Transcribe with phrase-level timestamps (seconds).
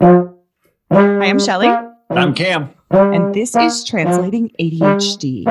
[0.00, 0.28] Hi,
[0.90, 1.68] I'm Shelly.
[2.10, 2.70] I'm Cam.
[2.90, 5.44] And this is Translating ADHD.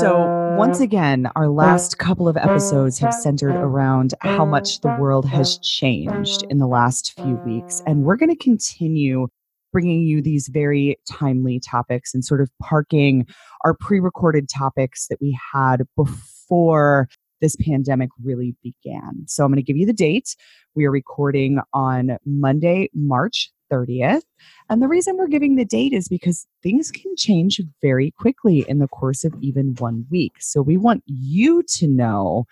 [0.00, 5.26] So, once again, our last couple of episodes have centered around how much the world
[5.26, 7.80] has changed in the last few weeks.
[7.86, 9.28] And we're going to continue
[9.72, 13.26] bringing you these very timely topics and sort of parking
[13.64, 17.08] our pre recorded topics that we had before
[17.40, 19.24] this pandemic really began.
[19.26, 20.34] So I'm going to give you the date.
[20.74, 24.22] We are recording on Monday, March 30th.
[24.68, 28.78] And the reason we're giving the date is because things can change very quickly in
[28.78, 30.36] the course of even one week.
[30.40, 32.44] So we want you to know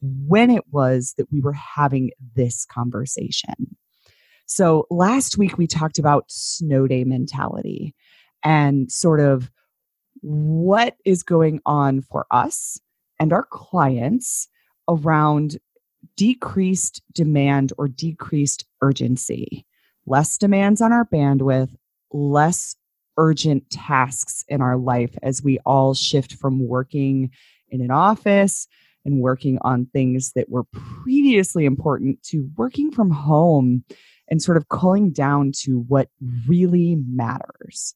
[0.00, 3.76] when it was that we were having this conversation.
[4.46, 7.94] So last week we talked about snow day mentality
[8.42, 9.50] and sort of
[10.20, 12.80] what is going on for us
[13.20, 14.48] and our clients
[14.88, 15.58] around
[16.16, 19.66] decreased demand or decreased urgency,
[20.08, 21.74] less demands on our bandwidth,
[22.12, 22.76] less
[23.16, 27.30] urgent tasks in our life as we all shift from working
[27.70, 28.66] in an office
[29.04, 33.84] and working on things that were previously important to working from home
[34.28, 36.08] and sort of culling down to what
[36.46, 37.94] really matters.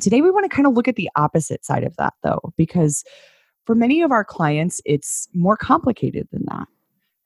[0.00, 3.04] Today, we want to kind of look at the opposite side of that, though, because
[3.66, 6.68] for many of our clients, it's more complicated than that.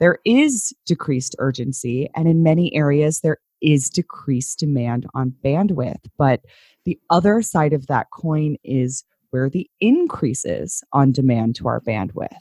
[0.00, 6.05] There is decreased urgency, and in many areas, there is decreased demand on bandwidth.
[6.18, 6.41] But
[6.84, 12.36] the other side of that coin is where the increases on demand to our bandwidth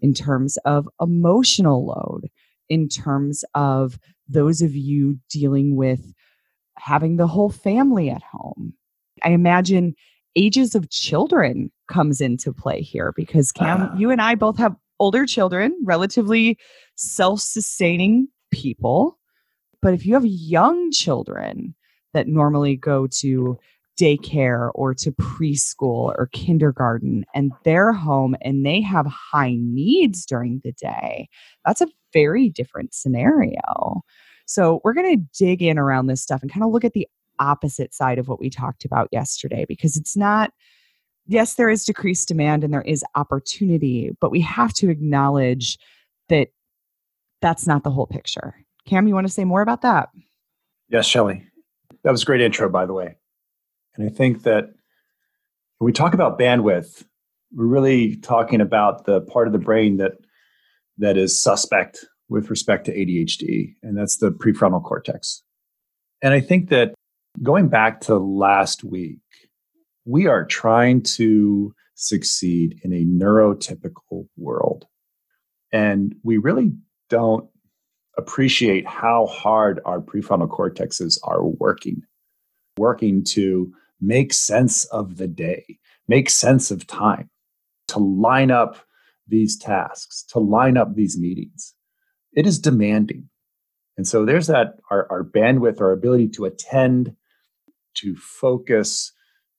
[0.00, 2.30] in terms of emotional load,
[2.68, 6.12] in terms of those of you dealing with
[6.78, 8.72] having the whole family at home.
[9.22, 9.94] I imagine
[10.36, 14.76] ages of children comes into play here because Cam, uh, you and I both have
[14.98, 16.58] older children, relatively
[16.96, 19.18] self-sustaining people.
[19.82, 21.74] But if you have young children
[22.12, 23.58] that normally go to
[23.98, 30.60] daycare or to preschool or kindergarten and they're home and they have high needs during
[30.64, 31.28] the day,
[31.64, 34.02] that's a very different scenario.
[34.46, 37.06] So, we're going to dig in around this stuff and kind of look at the
[37.40, 40.52] opposite side of what we talked about yesterday because it's not
[41.26, 45.78] yes there is decreased demand and there is opportunity but we have to acknowledge
[46.28, 46.48] that
[47.40, 48.54] that's not the whole picture
[48.90, 50.10] cam you want to say more about that?
[50.88, 51.46] Yes shelly
[52.02, 53.16] that was a great intro by the way.
[53.96, 54.64] And i think that
[55.78, 57.04] when we talk about bandwidth
[57.52, 60.12] we're really talking about the part of the brain that
[60.98, 65.42] that is suspect with respect to adhd and that's the prefrontal cortex.
[66.22, 66.94] And i think that
[67.42, 69.20] Going back to last week,
[70.04, 74.86] we are trying to succeed in a neurotypical world.
[75.72, 76.72] And we really
[77.08, 77.48] don't
[78.16, 82.02] appreciate how hard our prefrontal cortexes are working,
[82.76, 85.78] working to make sense of the day,
[86.08, 87.30] make sense of time,
[87.88, 88.76] to line up
[89.28, 91.74] these tasks, to line up these meetings.
[92.32, 93.28] It is demanding.
[93.96, 97.14] And so there's that our, our bandwidth, our ability to attend
[97.96, 99.12] to focus,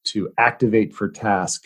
[0.05, 1.63] to activate for task,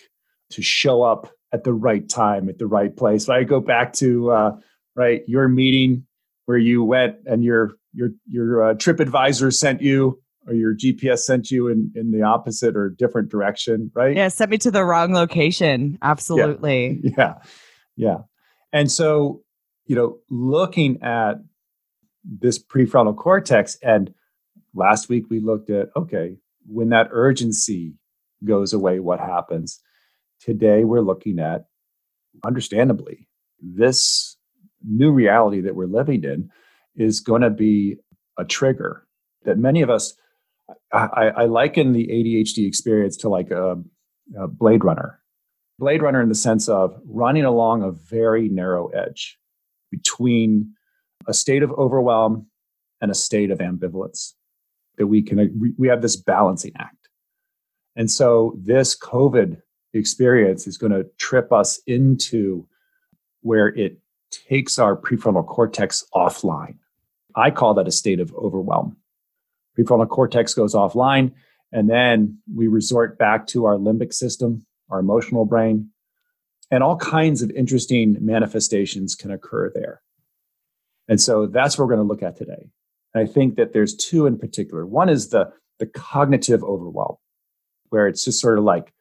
[0.51, 3.29] to show up at the right time, at the right place.
[3.29, 4.51] I go back to uh,
[4.95, 6.05] right your meeting
[6.45, 11.19] where you went and your your your uh, trip advisor sent you or your GPS
[11.19, 14.15] sent you in, in the opposite or different direction, right?
[14.15, 15.97] Yeah, sent me to the wrong location.
[16.01, 16.99] Absolutely.
[17.03, 17.11] Yeah.
[17.17, 17.33] yeah.
[17.97, 18.17] Yeah.
[18.71, 19.41] And so,
[19.85, 21.35] you know, looking at
[22.23, 24.13] this prefrontal cortex, and
[24.73, 27.93] last week we looked at, okay, when that urgency
[28.43, 29.79] goes away, what happens?
[30.39, 31.65] Today, we're looking at,
[32.45, 33.27] understandably,
[33.61, 34.34] this
[34.87, 36.49] new reality that we're living in
[36.95, 37.97] is going to be
[38.37, 39.05] a trigger
[39.43, 40.15] that many of us,
[40.91, 43.77] I, I liken the ADHD experience to like a,
[44.37, 45.21] a Blade Runner.
[45.77, 49.37] Blade Runner in the sense of running along a very narrow edge
[49.91, 50.73] between
[51.27, 52.47] a state of overwhelm
[53.01, 54.33] and a state of ambivalence
[54.97, 57.09] that we can we have this balancing act
[57.95, 59.61] and so this covid
[59.93, 62.67] experience is going to trip us into
[63.41, 63.99] where it
[64.47, 66.77] takes our prefrontal cortex offline.
[67.35, 68.97] I call that a state of overwhelm.
[69.77, 71.33] Prefrontal cortex goes offline
[71.71, 75.89] and then we resort back to our limbic system our emotional brain
[76.71, 80.01] and all kinds of interesting manifestations can occur there.
[81.07, 82.69] And so that's what we're going to look at today.
[83.13, 84.85] And I think that there's two in particular.
[84.85, 87.17] One is the the cognitive overwhelm,
[87.89, 88.93] where it's just sort of like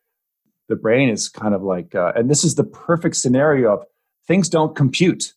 [0.68, 3.84] the brain is kind of like, uh, and this is the perfect scenario of
[4.26, 5.34] things don't compute.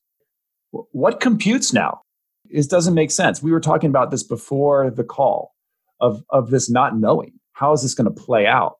[0.71, 2.01] What computes now?
[2.49, 3.43] It doesn't make sense.
[3.43, 5.53] We were talking about this before the call.
[5.99, 7.33] of, of this not knowing.
[7.53, 8.77] How is this going to play out?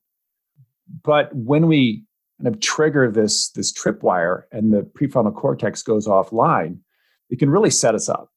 [1.04, 2.04] But when we
[2.40, 6.80] kind of trigger this, this tripwire and the prefrontal cortex goes offline,
[7.30, 8.30] it can really set us up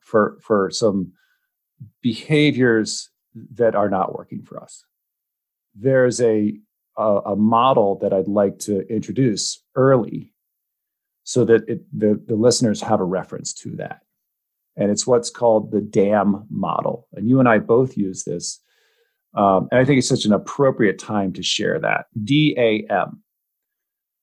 [0.00, 1.12] for, for some
[2.02, 3.10] behaviors
[3.54, 4.84] that are not working for us.
[5.74, 6.58] There's a,
[6.96, 10.33] a, a model that I'd like to introduce early
[11.24, 14.00] so that it, the, the listeners have a reference to that.
[14.76, 17.08] And it's what's called the DAM model.
[17.14, 18.60] And you and I both use this.
[19.34, 22.06] Um, and I think it's such an appropriate time to share that.
[22.22, 23.22] DAM.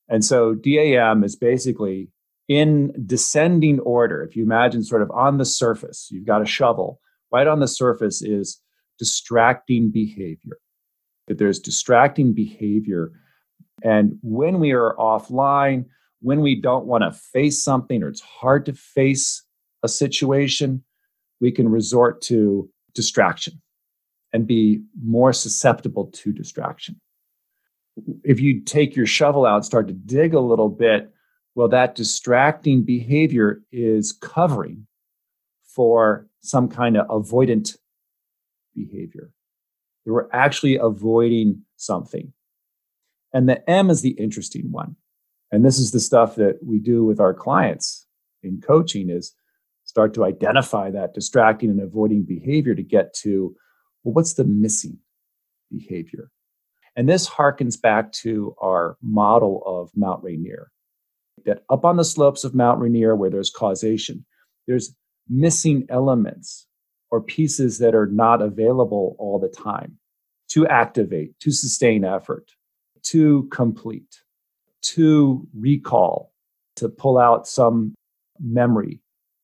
[0.07, 2.09] And so DAM is basically
[2.47, 4.23] in descending order.
[4.23, 6.99] If you imagine sort of on the surface, you've got a shovel,
[7.31, 8.59] right on the surface is
[8.99, 10.57] distracting behavior.
[11.27, 13.11] That there's distracting behavior.
[13.83, 15.85] And when we are offline,
[16.21, 19.43] when we don't want to face something or it's hard to face
[19.83, 20.83] a situation,
[21.39, 23.61] we can resort to distraction
[24.31, 26.99] and be more susceptible to distraction.
[28.23, 31.11] If you take your shovel out, and start to dig a little bit,
[31.55, 34.87] well, that distracting behavior is covering
[35.63, 37.77] for some kind of avoidant
[38.73, 39.31] behavior.
[40.05, 42.33] We're actually avoiding something.
[43.33, 44.95] And the M is the interesting one.
[45.51, 48.07] And this is the stuff that we do with our clients
[48.43, 49.33] in coaching is
[49.83, 53.55] start to identify that distracting and avoiding behavior to get to
[54.03, 54.97] well, what's the missing
[55.69, 56.31] behavior?
[56.95, 60.71] And this harkens back to our model of Mount Rainier.
[61.45, 64.25] That up on the slopes of Mount Rainier, where there's causation,
[64.67, 64.95] there's
[65.29, 66.67] missing elements
[67.09, 69.97] or pieces that are not available all the time
[70.49, 72.51] to activate, to sustain effort,
[73.03, 74.20] to complete,
[74.81, 76.33] to recall,
[76.77, 77.93] to pull out some
[78.39, 79.01] memory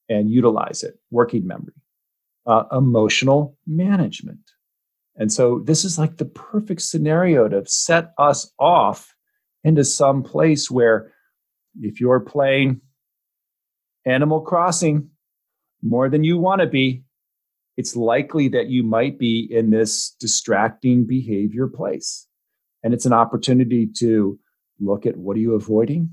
[0.09, 1.73] and utilize it, working memory,
[2.45, 4.39] uh, emotional management.
[5.15, 9.15] And so this is like the perfect scenario to set us off
[9.63, 11.11] into some place where
[11.81, 12.81] if you're playing
[14.05, 15.09] Animal Crossing
[15.81, 17.03] more than you want to be,
[17.75, 22.27] it's likely that you might be in this distracting behavior place.
[22.83, 24.39] And it's an opportunity to
[24.79, 26.11] look at what are you avoiding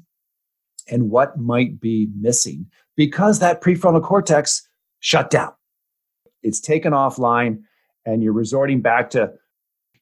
[0.90, 2.66] and what might be missing
[2.96, 4.66] because that prefrontal cortex
[5.00, 5.52] shut down.
[6.42, 7.62] It's taken offline,
[8.04, 9.32] and you're resorting back to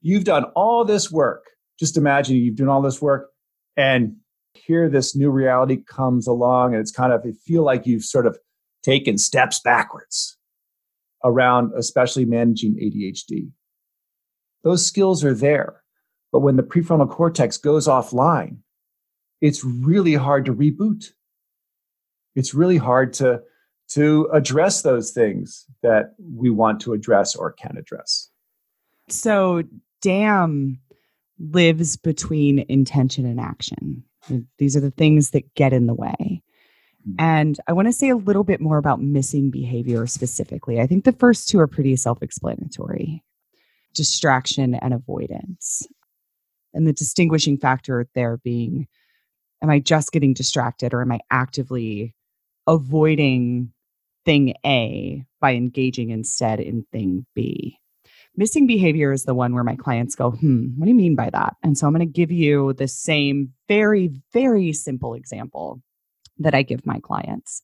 [0.01, 1.45] you've done all this work.
[1.79, 3.31] Just imagine you've done all this work,
[3.77, 4.17] and
[4.55, 8.27] here this new reality comes along, and it's kind of, it feel like you've sort
[8.27, 8.39] of
[8.83, 10.37] taken steps backwards
[11.25, 13.51] around, especially managing ADHD.
[14.65, 15.82] Those skills are there.
[16.33, 18.59] But when the prefrontal cortex goes offline,
[19.41, 21.13] it's really hard to reboot
[22.35, 23.43] it's really hard to
[23.91, 28.31] to address those things that we want to address or can address.
[29.09, 29.65] So,
[30.01, 30.81] DAM
[31.39, 34.03] lives between intention and action.
[34.57, 36.43] These are the things that get in the way.
[37.05, 37.15] Hmm.
[37.19, 40.81] And I want to say a little bit more about missing behavior specifically.
[40.81, 43.23] I think the first two are pretty self explanatory
[43.95, 45.87] distraction and avoidance.
[46.75, 48.87] And the distinguishing factor there being
[49.63, 52.15] am I just getting distracted or am I actively
[52.67, 53.73] avoiding
[54.25, 57.79] thing A by engaging instead in thing B.
[58.37, 61.29] Missing behavior is the one where my clients go, hmm, what do you mean by
[61.31, 61.57] that?
[61.63, 65.83] And so I'm going to give you the same very, very simple example
[66.39, 67.61] that I give my clients.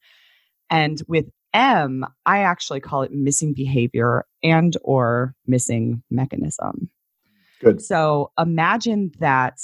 [0.69, 6.91] And with M, I actually call it missing behavior and or missing mechanism.
[7.61, 7.83] Good.
[7.83, 9.59] So imagine that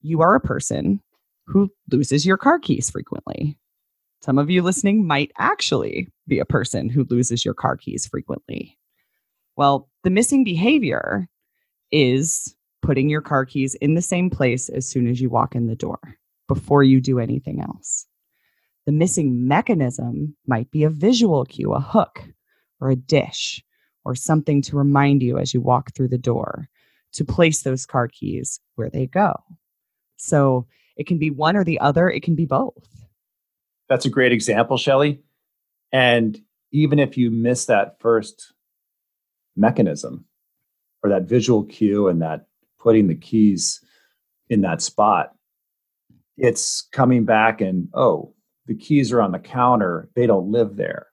[0.00, 1.00] you are a person
[1.46, 3.58] who loses your car keys frequently.
[4.22, 8.78] Some of you listening might actually be a person who loses your car keys frequently.
[9.56, 11.28] Well, the missing behavior
[11.90, 15.66] is putting your car keys in the same place as soon as you walk in
[15.66, 15.98] the door
[16.48, 18.06] before you do anything else.
[18.86, 22.24] The missing mechanism might be a visual cue, a hook,
[22.80, 23.62] or a dish,
[24.04, 26.68] or something to remind you as you walk through the door
[27.12, 29.34] to place those car keys where they go.
[30.16, 30.66] So
[30.96, 33.02] it can be one or the other, it can be both
[33.92, 35.20] that's a great example, Shelly.
[35.92, 36.40] And
[36.70, 38.54] even if you miss that first
[39.54, 40.24] mechanism
[41.02, 42.46] or that visual cue and that
[42.80, 43.84] putting the keys
[44.48, 45.34] in that spot,
[46.38, 50.08] it's coming back and, oh, the keys are on the counter.
[50.16, 51.08] They don't live there.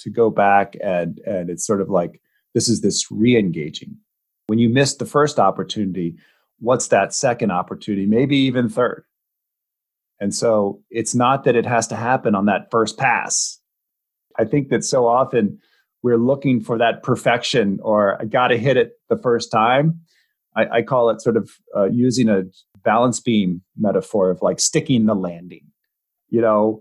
[0.00, 2.22] To go back and and it's sort of like
[2.54, 3.98] this is this re-engaging.
[4.50, 6.16] When you missed the first opportunity,
[6.58, 8.04] what's that second opportunity?
[8.04, 9.04] Maybe even third.
[10.18, 13.60] And so it's not that it has to happen on that first pass.
[14.36, 15.60] I think that so often
[16.02, 20.00] we're looking for that perfection or I got to hit it the first time.
[20.56, 22.42] I, I call it sort of uh, using a
[22.82, 25.66] balance beam metaphor of like sticking the landing.
[26.28, 26.80] You know,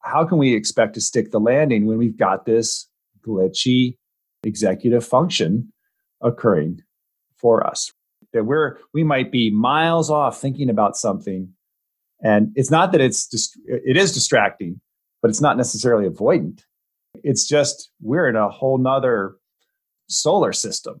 [0.00, 2.88] how can we expect to stick the landing when we've got this
[3.24, 3.96] glitchy
[4.42, 5.72] executive function
[6.20, 6.80] occurring
[7.36, 7.92] for us?
[8.32, 11.52] That we're we might be miles off thinking about something,
[12.22, 14.80] and it's not that it's dist- it is distracting,
[15.22, 16.62] but it's not necessarily avoidant.
[17.22, 19.36] It's just we're in a whole nother
[20.08, 21.00] solar system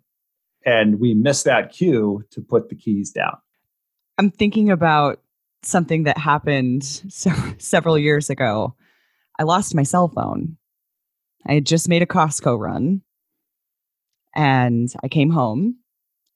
[0.66, 3.36] and we miss that cue to put the keys down.
[4.18, 5.20] I'm thinking about
[5.62, 8.74] something that happened so, several years ago.
[9.38, 10.56] I lost my cell phone.
[11.46, 13.02] I had just made a Costco run
[14.34, 15.76] and I came home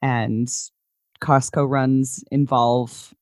[0.02, 0.48] and
[1.20, 3.14] Costco runs involve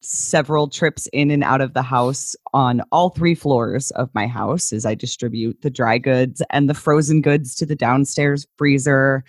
[0.00, 4.72] several trips in and out of the house on all three floors of my house
[4.72, 9.22] as I distribute the dry goods and the frozen goods to the downstairs freezer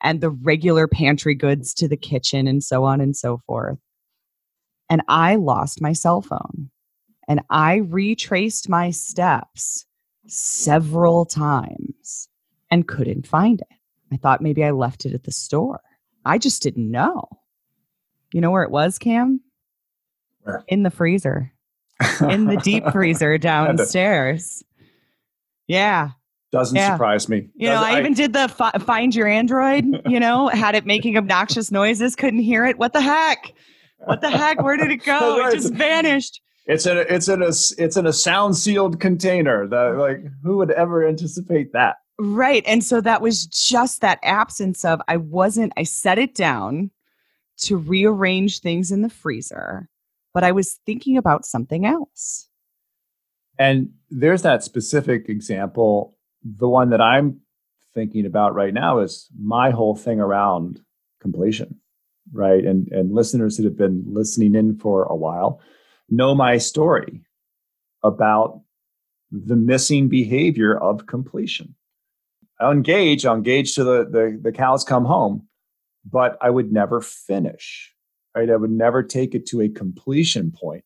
[0.00, 3.78] and the regular pantry goods to the kitchen and so on and so forth.
[4.88, 6.70] And I lost my cell phone
[7.28, 9.84] and I retraced my steps
[10.26, 12.28] several times
[12.70, 13.76] and couldn't find it.
[14.10, 15.80] I thought maybe I left it at the store.
[16.24, 17.28] I just didn't know.
[18.32, 19.40] You know where it was, Cam?
[20.42, 20.64] Where?
[20.68, 21.52] In the freezer,
[22.20, 24.62] in the deep freezer downstairs.
[25.66, 26.10] Yeah.
[26.52, 26.92] Doesn't Yeah.
[26.92, 27.48] surprise me.
[27.54, 30.86] You know, Doesn't- I even did the fi- find your Android, you know, had it
[30.86, 32.78] making obnoxious noises, couldn't hear it.
[32.78, 33.52] What the heck?
[34.04, 34.62] What the heck?
[34.62, 35.46] Where did it go?
[35.48, 36.40] It just vanished.
[36.66, 39.66] It's in a, it's in a it's in a sound sealed container.
[39.66, 41.96] That like who would ever anticipate that?
[42.18, 42.64] Right.
[42.66, 46.90] And so that was just that absence of I wasn't, I set it down
[47.58, 49.88] to rearrange things in the freezer,
[50.34, 52.48] but I was thinking about something else.
[53.58, 56.16] And there's that specific example.
[56.44, 57.40] The one that I'm
[57.94, 60.80] thinking about right now is my whole thing around
[61.20, 61.80] completion,
[62.32, 62.64] right?
[62.64, 65.60] And and listeners that have been listening in for a while
[66.08, 67.22] know my story
[68.02, 68.60] about
[69.32, 71.74] the missing behavior of completion.
[72.60, 75.46] I'll engage, I'll engage to the, the the cows come home,
[76.04, 77.94] but I would never finish.
[78.36, 78.50] Right.
[78.50, 80.84] I would never take it to a completion point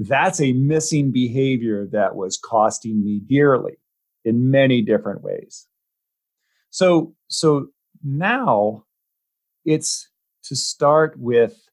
[0.00, 3.76] that's a missing behavior that was costing me dearly
[4.24, 5.66] in many different ways
[6.70, 7.68] so so
[8.02, 8.84] now
[9.66, 10.08] it's
[10.42, 11.68] to start with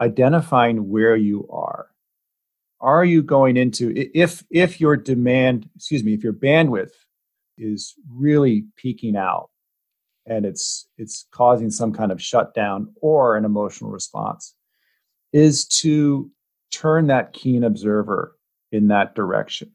[0.00, 1.86] identifying where you are
[2.80, 6.92] are you going into if if your demand excuse me if your bandwidth
[7.58, 9.50] is really peaking out
[10.26, 14.54] and it's it's causing some kind of shutdown or an emotional response
[15.32, 16.30] is to
[16.70, 18.36] turn that keen observer
[18.70, 19.72] in that direction.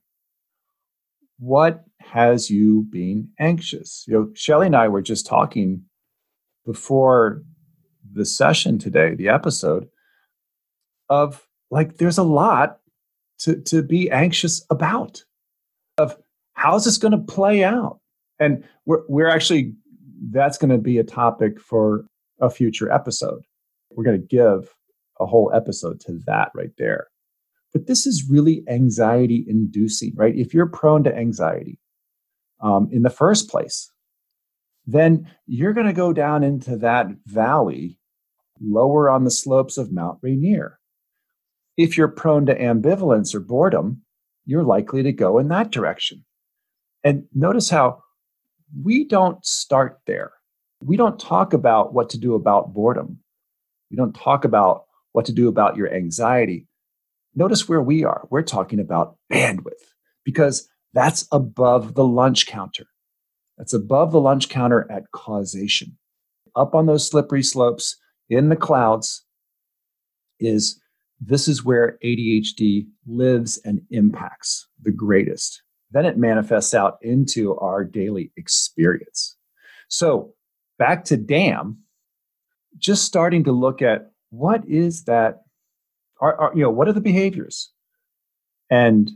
[1.39, 4.05] What has you being anxious?
[4.07, 5.83] You know, Shelly and I were just talking
[6.65, 7.43] before
[8.13, 9.87] the session today, the episode,
[11.09, 12.77] of like there's a lot
[13.39, 15.23] to, to be anxious about
[16.53, 17.99] how's this going to play out?
[18.39, 19.73] And we're we're actually
[20.31, 22.05] that's going to be a topic for
[22.41, 23.43] a future episode.
[23.91, 24.73] We're going to give
[25.19, 27.07] a whole episode to that right there.
[27.73, 30.35] But this is really anxiety inducing, right?
[30.35, 31.79] If you're prone to anxiety
[32.61, 33.91] um, in the first place,
[34.85, 37.97] then you're going to go down into that valley
[38.61, 40.79] lower on the slopes of Mount Rainier.
[41.77, 44.03] If you're prone to ambivalence or boredom,
[44.45, 46.23] you're likely to go in that direction.
[47.03, 48.03] And notice how
[48.81, 50.31] we don't start there.
[50.81, 53.19] We don't talk about what to do about boredom.
[53.91, 56.67] We don't talk about what to do about your anxiety.
[57.35, 58.27] Notice where we are.
[58.29, 59.71] We're talking about bandwidth
[60.23, 62.85] because that's above the lunch counter.
[63.57, 65.97] That's above the lunch counter at causation.
[66.55, 67.97] Up on those slippery slopes
[68.29, 69.25] in the clouds
[70.39, 70.79] is
[71.19, 75.61] this is where ADHD lives and impacts the greatest.
[75.93, 79.37] Then it manifests out into our daily experience.
[79.89, 80.33] So,
[80.79, 81.77] back to DAM,
[82.79, 85.43] just starting to look at what is that
[86.19, 87.71] are, are, you know what are the behaviors?
[88.71, 89.11] And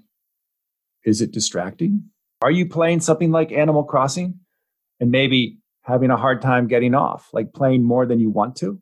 [1.03, 2.03] is it distracting?
[2.43, 4.39] Are you playing something like animal crossing
[4.99, 8.79] and maybe having a hard time getting off like playing more than you want to?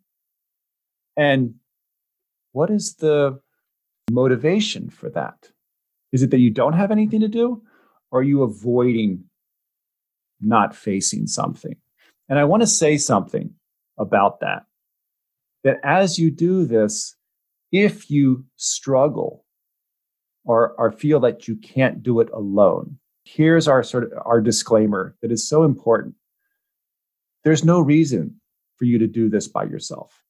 [1.16, 1.56] And
[2.52, 3.40] what is the
[4.12, 5.50] motivation for that?
[6.12, 7.62] Is it that you don't have anything to do
[8.16, 9.24] are you avoiding
[10.42, 11.76] not facing something
[12.30, 13.52] and i want to say something
[13.98, 14.66] about that
[15.66, 17.16] that as you do this,
[17.72, 19.44] if you struggle
[20.46, 25.16] or, or feel that you can't do it alone, here's our sort of our disclaimer
[25.22, 26.14] that is so important.
[27.44, 28.40] There's no reason
[28.78, 30.22] for you to do this by yourself.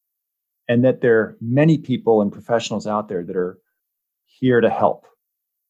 [0.69, 3.59] And that there are many people and professionals out there that are
[4.23, 5.05] here to help.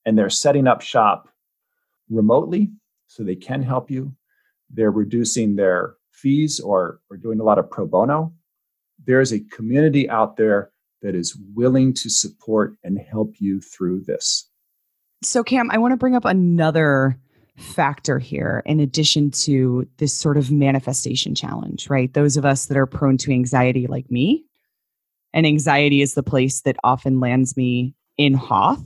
[0.06, 1.28] And they're setting up shop
[2.10, 2.72] remotely
[3.08, 4.14] so they can help you.
[4.70, 8.34] They're reducing their fees or, or doing a lot of pro bono.
[9.06, 10.72] There's a community out there
[11.02, 14.50] that is willing to support and help you through this.
[15.24, 17.20] So, Cam, I want to bring up another
[17.58, 22.14] factor here in addition to this sort of manifestation challenge, right?
[22.14, 24.46] Those of us that are prone to anxiety, like me,
[25.34, 28.84] and anxiety is the place that often lands me in Hoth,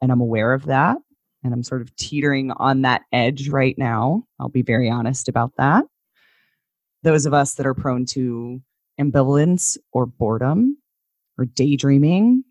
[0.00, 0.98] and I'm aware of that.
[1.44, 4.24] And I'm sort of teetering on that edge right now.
[4.38, 5.84] I'll be very honest about that.
[7.02, 8.60] Those of us that are prone to
[9.00, 10.78] ambivalence or boredom
[11.36, 12.44] or daydreaming,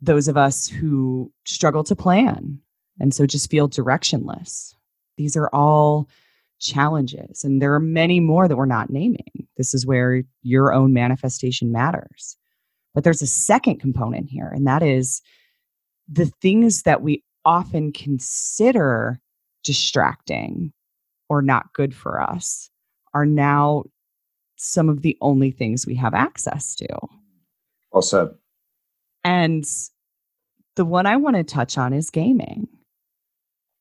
[0.00, 2.60] those of us who struggle to plan
[3.00, 4.74] and so just feel directionless.
[5.16, 6.08] These are all
[6.60, 9.46] challenges, and there are many more that we're not naming.
[9.56, 12.36] This is where your own manifestation matters.
[12.94, 15.22] But there's a second component here, and that is
[16.08, 19.18] the things that we often consider
[19.64, 20.70] distracting
[21.30, 22.68] or not good for us
[23.14, 23.84] are now
[24.56, 26.86] some of the only things we have access to.
[27.90, 28.28] Well said.
[29.24, 29.64] And
[30.76, 32.68] the one I want to touch on is gaming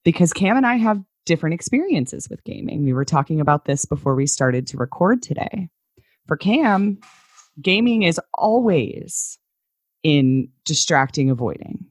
[0.05, 2.85] because Cam and I have different experiences with gaming.
[2.85, 5.67] We were talking about this before we started to record today.
[6.25, 6.99] For Cam,
[7.61, 9.37] gaming is always
[10.03, 11.85] in distracting avoiding,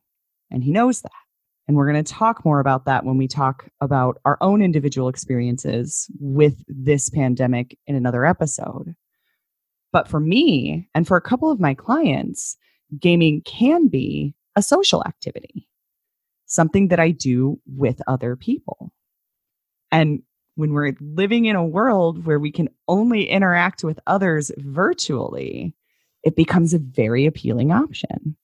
[0.51, 1.26] and he knows that.
[1.69, 5.09] And we're going to talk more about that when we talk about our own individual
[5.09, 8.95] experiences with this pandemic in another episode.
[9.93, 12.57] But for me and for a couple of my clients,
[13.01, 15.67] gaming can be a social activity
[16.47, 18.93] something that I do with other people.
[19.93, 20.23] And
[20.55, 25.75] when we're living in a world where we can only interact with others virtually,
[26.23, 28.37] it becomes a very appealing option.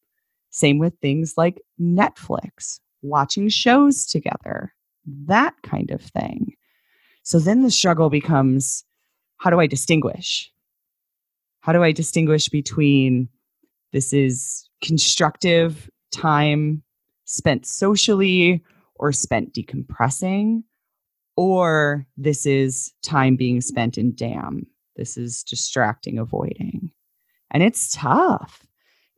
[0.50, 4.72] Same with things like Netflix, watching shows together,
[5.26, 6.54] that kind of thing.
[7.22, 8.84] So then the struggle becomes
[9.38, 10.50] how do I distinguish?
[11.60, 13.28] How do I distinguish between
[13.92, 16.82] this is constructive time
[17.24, 18.64] spent socially
[18.96, 20.62] or spent decompressing,
[21.36, 24.66] or this is time being spent in DAM.
[24.96, 26.90] This is distracting, avoiding.
[27.50, 28.66] And it's tough.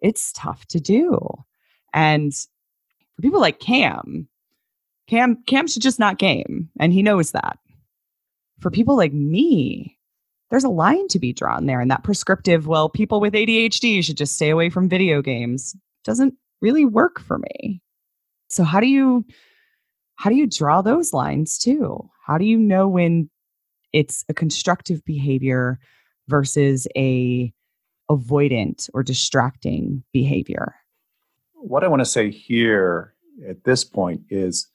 [0.01, 1.19] It's tough to do.
[1.93, 2.33] And
[3.17, 4.29] for people like Cam,
[5.07, 7.59] Cam Cam should just not game, and he knows that.
[8.61, 9.99] For people like me,
[10.51, 14.17] there's a line to be drawn there, and that prescriptive, well, people with ADHD should
[14.17, 17.83] just stay away from video games doesn't really work for me.
[18.49, 19.25] So how do you
[20.17, 22.09] how do you draw those lines too?
[22.27, 23.29] How do you know when
[23.93, 25.79] it's a constructive behavior
[26.29, 27.53] versus a
[28.11, 30.75] avoidant or distracting behavior?
[31.67, 33.15] What I want to say here
[33.49, 34.69] at this point is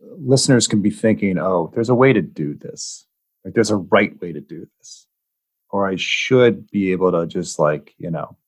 [0.00, 3.06] listeners can be thinking, oh, there's a way to do this.
[3.44, 5.06] Like there's a right way to do this.
[5.68, 8.38] Or I should be able to just like, you know,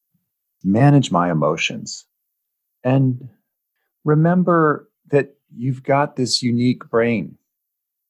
[0.64, 2.07] manage my emotions.
[2.83, 3.28] And
[4.05, 7.37] remember that you've got this unique brain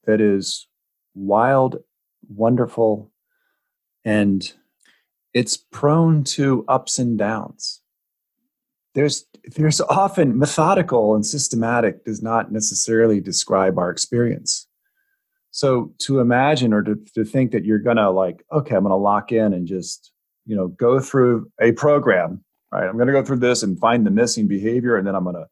[0.05, 0.69] that is
[1.15, 1.83] wild,
[2.29, 3.11] wonderful,
[4.05, 4.53] and
[5.35, 7.82] it's prone to ups and downs.
[8.95, 9.25] There's
[9.57, 14.69] there's often methodical and systematic does not necessarily describe our experience.
[15.51, 19.33] So to imagine or to, to think that you're gonna like, okay, I'm gonna lock
[19.33, 20.13] in and just,
[20.47, 22.89] you know, go through a program, right?
[22.89, 25.47] I'm gonna go through this and find the missing behavior, and then I'm gonna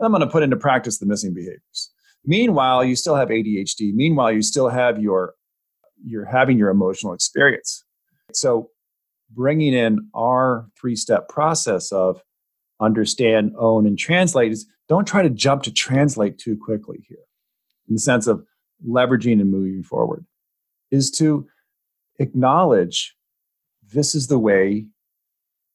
[0.00, 1.90] I'm to put into practice the missing behaviors.
[2.24, 3.92] Meanwhile, you still have ADHD.
[3.94, 5.34] Meanwhile, you still have your
[6.04, 7.84] you're having your emotional experience.
[8.32, 8.70] So,
[9.30, 12.20] bringing in our three-step process of
[12.80, 17.24] understand, own, and translate is don't try to jump to translate too quickly here,
[17.88, 18.44] in the sense of
[18.86, 20.26] leveraging and moving forward,
[20.90, 21.46] is to
[22.18, 23.16] acknowledge
[23.92, 24.86] this is the way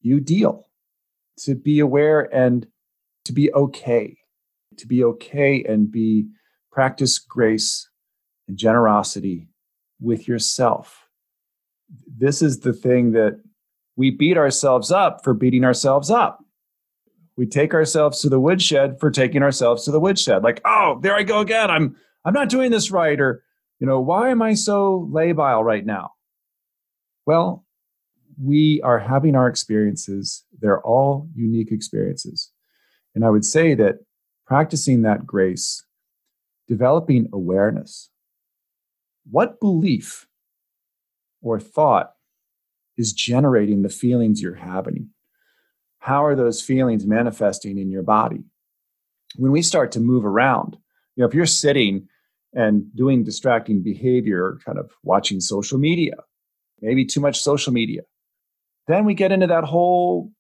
[0.01, 0.67] you deal,
[1.37, 2.67] to be aware and
[3.25, 4.17] to be okay,
[4.77, 6.27] to be okay and be
[6.71, 7.89] practice grace
[8.47, 9.47] and generosity
[9.99, 11.07] with yourself.
[12.07, 13.41] This is the thing that
[13.95, 16.39] we beat ourselves up for beating ourselves up.
[17.39, 20.43] We take ourselves to the woodshed for taking ourselves to the woodshed.
[20.43, 21.71] Like, oh, there I go again.
[21.71, 23.45] I'm I'm not doing this right, or
[23.79, 26.11] you know, why am I so labile right now?
[27.25, 27.65] Well,
[28.43, 30.43] we are having our experiences.
[30.59, 32.51] They're all unique experiences.
[33.15, 33.99] And I would say that
[34.45, 35.85] practicing that grace
[36.67, 38.09] developing awareness.
[39.31, 40.27] What belief
[41.41, 42.15] or thought
[42.97, 45.11] is generating the feelings you're having?
[45.99, 48.43] How are those feelings manifesting in your body?
[49.35, 50.77] When we start to move around,
[51.15, 52.07] you know, if you're sitting
[52.53, 56.15] and doing distracting behavior, kind of watching social media,
[56.81, 58.01] maybe too much social media,
[58.87, 60.31] then we get into that whole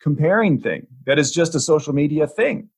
[0.00, 2.68] comparing thing that is just a social media thing,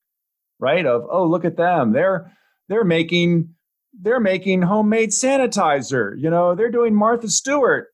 [0.59, 0.85] right?
[0.85, 1.93] Of, oh, look at them.
[1.93, 2.33] They're
[2.69, 3.55] they're making
[3.99, 6.15] they're making homemade sanitizer.
[6.19, 7.89] You know, they're doing Martha Stewart,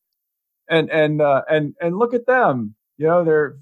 [0.68, 2.74] and and uh, and and look at them.
[2.96, 3.56] You know, they're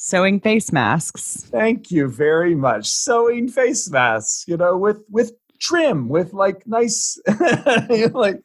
[0.00, 1.46] sewing face masks.
[1.50, 2.88] Thank you very much.
[2.88, 4.44] Sewing face masks.
[4.48, 7.20] You know, with with trim, with like nice,
[8.12, 8.40] like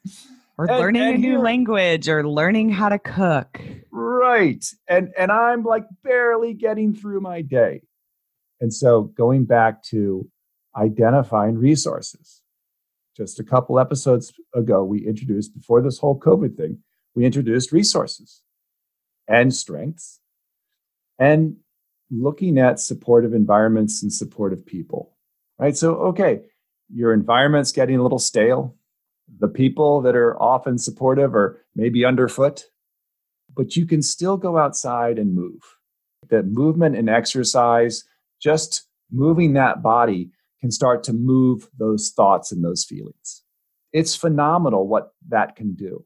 [0.57, 3.59] or and, learning and a new here, language or learning how to cook.
[3.91, 7.81] Right, and and I'm like barely getting through my day,
[8.61, 10.29] and so going back to
[10.75, 12.41] identifying resources.
[13.15, 16.79] Just a couple episodes ago, we introduced, before this whole COVID thing,
[17.15, 18.41] we introduced resources
[19.25, 20.19] and strengths
[21.19, 21.57] and
[22.11, 25.15] looking at supportive environments and supportive people,
[25.57, 25.75] right?
[25.75, 26.41] So, okay,
[26.93, 28.75] your environment's getting a little stale.
[29.39, 32.65] The people that are often supportive are maybe underfoot,
[33.55, 35.61] but you can still go outside and move.
[36.29, 38.03] That movement and exercise,
[38.39, 43.43] just moving that body can start to move those thoughts and those feelings.
[43.93, 46.05] It's phenomenal what that can do.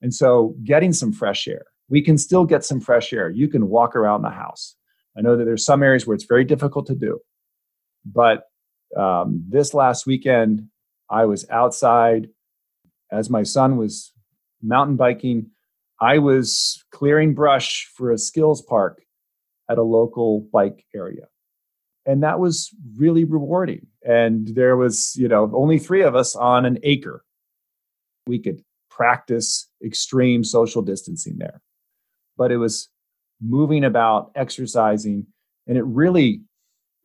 [0.00, 3.28] And so, getting some fresh air, we can still get some fresh air.
[3.28, 4.76] You can walk around the house.
[5.14, 7.20] I know that there's some areas where it's very difficult to do,
[8.06, 8.44] but
[8.96, 10.68] um, this last weekend,
[11.10, 12.30] I was outside
[13.10, 14.10] as my son was
[14.62, 15.50] mountain biking.
[16.00, 19.02] I was clearing brush for a skills park
[19.70, 21.26] at a local bike area
[22.04, 26.66] and that was really rewarding and there was you know only three of us on
[26.66, 27.24] an acre
[28.26, 31.60] we could practice extreme social distancing there
[32.36, 32.88] but it was
[33.40, 35.26] moving about exercising
[35.66, 36.42] and it really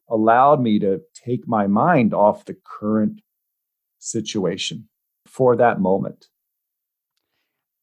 [0.09, 3.21] allowed me to take my mind off the current
[3.99, 4.87] situation
[5.25, 6.27] for that moment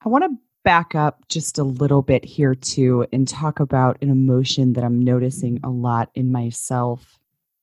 [0.05, 4.09] i want to back up just a little bit here too and talk about an
[4.09, 7.19] emotion that I'm noticing a lot in myself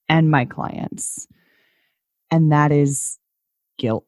[0.08, 1.28] and my clients.
[2.30, 3.18] And that is
[3.78, 4.06] guilt.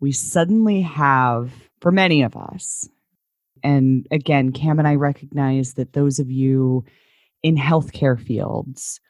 [0.00, 2.88] We suddenly have, for many of us,
[3.64, 6.84] and again, Cam and I recognize that those of you
[7.42, 9.00] in healthcare fields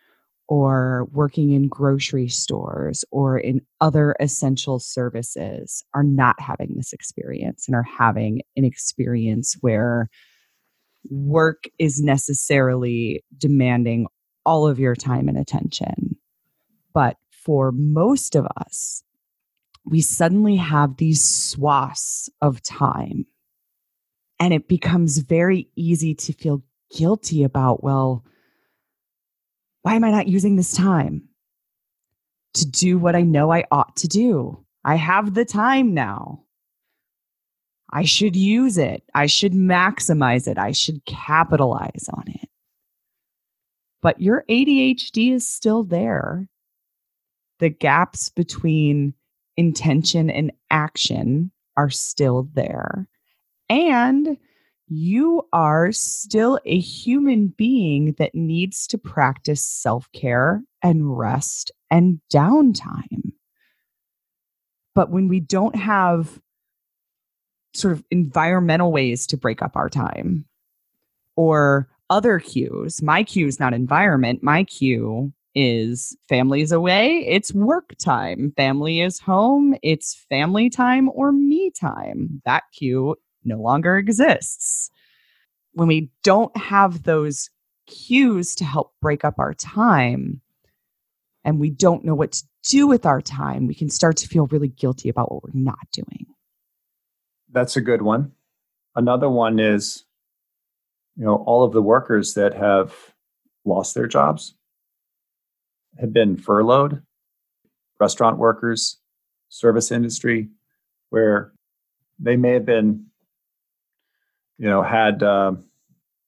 [0.47, 7.67] or working in grocery stores or in other essential services are not having this experience
[7.67, 10.09] and are having an experience where
[11.11, 14.07] work is necessarily demanding
[14.47, 16.17] all of your time and attention.
[16.93, 19.03] But for most of us,
[19.85, 23.27] we suddenly have these swaths of time.
[24.41, 26.63] And it becomes very easy to feel
[26.95, 28.25] guilty about, well,
[29.83, 31.29] why am I not using this time
[32.55, 34.65] to do what I know I ought to do?
[34.85, 36.45] I have the time now.
[37.91, 39.05] I should use it.
[39.15, 40.59] I should maximize it.
[40.59, 42.49] I should capitalize on it.
[44.03, 46.49] But your ADHD is still there.
[47.61, 49.15] The gaps between
[49.57, 53.09] intention and action are still there.
[53.69, 54.37] And
[54.89, 62.21] you are still a human being that needs to practice self care and rest and
[62.33, 63.33] downtime.
[64.95, 66.41] But when we don't have
[67.73, 70.45] sort of environmental ways to break up our time
[71.37, 77.95] or other cues, my cue is not environment, my cue is families away, it's work
[77.99, 78.53] time.
[78.57, 82.43] Family is home, it's family time or me time.
[82.45, 84.91] That cue no longer exists.
[85.73, 87.51] When we don't have those
[87.87, 90.41] cues to help break up our time
[91.45, 94.47] and we don't know what to do with our time, we can start to feel
[94.47, 96.27] really guilty about what we're not doing.
[97.53, 98.33] That's a good one.
[98.97, 100.05] Another one is,
[101.17, 102.95] you know, all of the workers that have
[103.65, 104.55] lost their jobs,
[106.01, 107.03] have been furloughed,
[108.01, 108.99] restaurant workers,
[109.49, 110.49] service industry,
[111.11, 111.53] where
[112.19, 113.07] they may have been
[114.59, 115.53] you know, had uh,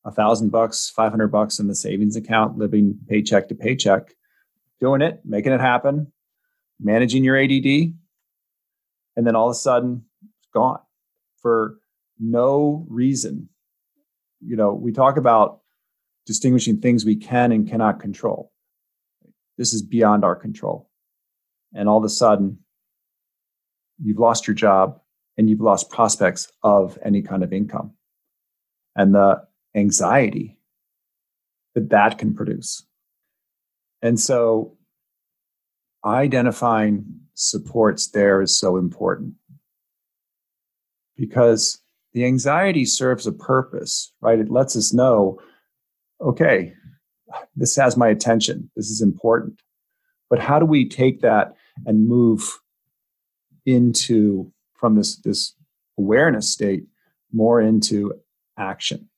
[0.05, 4.15] a thousand bucks, 500 bucks in the savings account, living paycheck to paycheck,
[4.81, 6.13] doing it, making it happen,
[6.81, 7.95] managing your ADD.
[9.17, 10.81] And then all of a sudden it's gone
[11.41, 11.79] for
[12.19, 13.49] no reason.
[14.41, 15.61] You know, we talk about
[16.27, 18.53] distinguishing things we can and cannot control.
[19.57, 20.91] This is beyond our control.
[21.75, 22.59] and all of a sudden
[24.03, 25.01] you've lost your job
[25.37, 27.93] and you've lost prospects of any kind of income
[28.97, 29.43] and the
[29.77, 30.59] anxiety
[31.75, 32.85] that that can produce.
[34.03, 34.77] And so
[36.05, 37.05] identifying
[37.35, 39.35] supports there is so important
[41.17, 41.79] because
[42.15, 44.39] the anxiety serves a purpose, right?
[44.39, 45.39] It lets us know,
[46.21, 46.73] okay,
[47.55, 48.71] this has my attention.
[48.75, 49.61] This is important.
[50.31, 51.55] But how do we take that
[51.85, 52.59] and move
[53.67, 55.55] into from this this
[55.99, 56.85] awareness state
[57.33, 58.13] more into
[58.59, 59.09] action?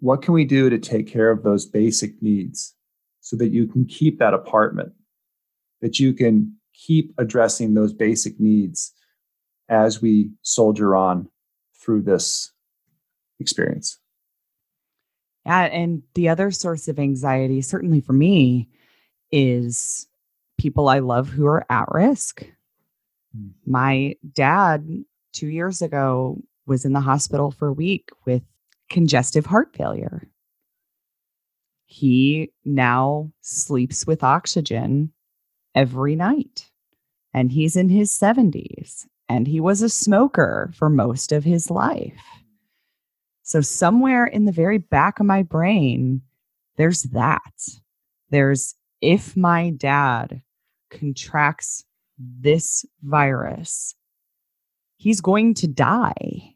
[0.00, 2.74] What can we do to take care of those basic needs
[3.20, 4.92] so that you can keep that apartment,
[5.80, 8.92] that you can keep addressing those basic needs
[9.68, 11.28] as we soldier on
[11.80, 12.52] through this
[13.40, 13.98] experience?
[15.44, 18.68] Yeah, and the other source of anxiety, certainly for me,
[19.32, 20.06] is
[20.58, 22.44] people I love who are at risk.
[23.36, 23.50] Mm.
[23.66, 24.86] My dad,
[25.32, 28.42] two years ago, was in the hospital for a week with
[28.90, 30.28] congestive heart failure.
[31.86, 35.12] He now sleeps with oxygen
[35.74, 36.70] every night,
[37.32, 42.20] and he's in his 70s, and he was a smoker for most of his life.
[43.42, 46.20] So, somewhere in the very back of my brain,
[46.76, 47.54] there's that.
[48.30, 50.42] There's if my dad
[50.90, 51.84] contracts
[52.18, 53.94] this virus,
[54.96, 56.54] he's going to die.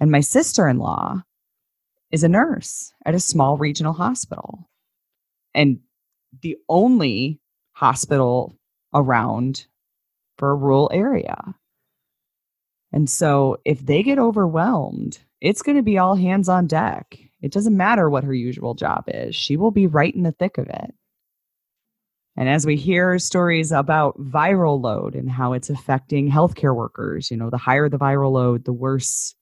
[0.00, 1.22] And my sister in law
[2.10, 4.68] is a nurse at a small regional hospital.
[5.54, 5.80] And
[6.42, 7.40] the only
[7.72, 8.56] hospital
[8.94, 9.66] around
[10.36, 11.54] for a rural area.
[12.92, 17.18] And so if they get overwhelmed, it's going to be all hands on deck.
[17.42, 20.58] It doesn't matter what her usual job is, she will be right in the thick
[20.58, 20.94] of it.
[22.36, 27.36] And as we hear stories about viral load and how it's affecting healthcare workers, you
[27.36, 29.34] know, the higher the viral load, the worse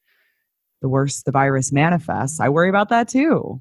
[0.87, 2.38] the worse the virus manifests.
[2.38, 3.61] I worry about that too.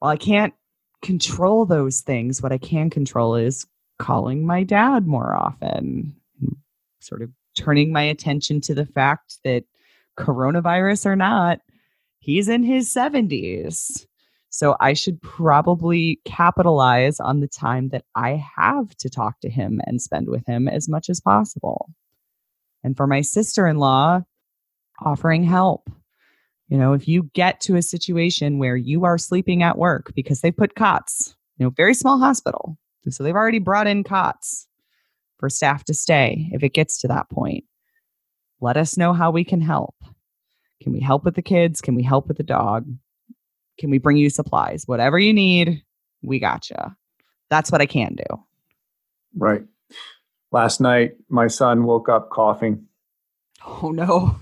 [0.00, 0.54] Well, I can't
[1.02, 2.40] control those things.
[2.40, 3.66] What I can control is
[3.98, 6.16] calling my dad more often,
[7.00, 9.64] sort of turning my attention to the fact that
[10.18, 11.60] coronavirus or not,
[12.20, 14.06] he's in his 70s.
[14.48, 19.82] So I should probably capitalize on the time that I have to talk to him
[19.84, 21.90] and spend with him as much as possible.
[22.82, 24.22] And for my sister in law,
[25.04, 25.90] offering help.
[26.70, 30.40] You know, if you get to a situation where you are sleeping at work because
[30.40, 32.78] they put cots, you know, very small hospital.
[33.08, 34.68] So they've already brought in cots
[35.38, 37.64] for staff to stay if it gets to that point.
[38.60, 39.96] Let us know how we can help.
[40.80, 41.80] Can we help with the kids?
[41.80, 42.86] Can we help with the dog?
[43.78, 44.84] Can we bring you supplies?
[44.86, 45.82] Whatever you need,
[46.22, 46.76] we got you.
[47.48, 48.44] That's what I can do.
[49.36, 49.64] Right.
[50.52, 52.86] Last night, my son woke up coughing.
[53.66, 54.36] Oh, no.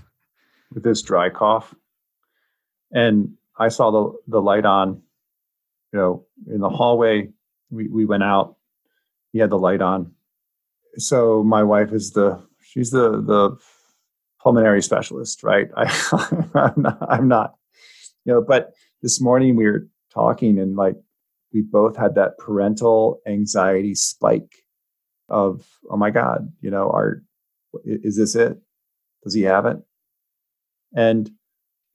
[0.71, 1.73] With this dry cough.
[2.91, 5.01] And I saw the, the light on,
[5.93, 7.29] you know, in the hallway.
[7.69, 8.55] We, we went out.
[9.31, 10.13] He had the light on.
[10.97, 13.57] So my wife is the, she's the, the
[14.41, 15.69] pulmonary specialist, right?
[15.75, 15.85] I,
[16.55, 17.55] I'm not, I'm not,
[18.25, 20.95] you know, but this morning we were talking and like
[21.53, 24.55] we both had that parental anxiety spike
[25.29, 27.23] of oh my god you know are
[27.85, 28.57] is this it
[29.23, 29.77] does he have it
[30.95, 31.29] and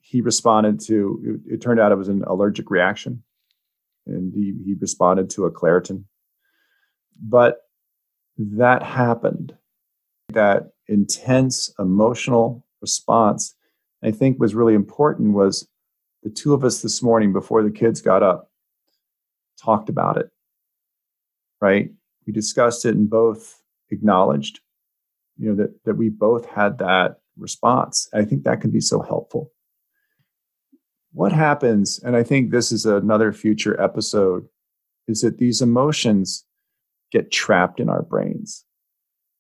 [0.07, 3.23] he responded to it, it turned out it was an allergic reaction.
[4.07, 6.05] And he, he responded to a claritin.
[7.19, 7.62] But
[8.37, 9.57] that happened.
[10.29, 13.55] That intense emotional response
[14.03, 15.67] i think was really important was
[16.23, 18.51] the two of us this morning before the kids got up
[19.59, 20.31] talked about it.
[21.61, 21.90] Right?
[22.27, 24.61] We discussed it and both acknowledged
[25.38, 28.09] you know that that we both had that response.
[28.12, 29.51] I think that can be so helpful
[31.14, 34.46] what happens and i think this is another future episode
[35.09, 36.44] is that these emotions
[37.11, 38.64] get trapped in our brains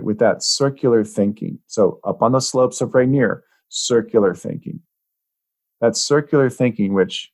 [0.02, 4.80] with that circular thinking so up on the slopes of rainier circular thinking
[5.84, 7.30] that circular thinking, which